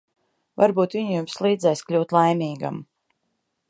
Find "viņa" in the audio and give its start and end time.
0.97-1.13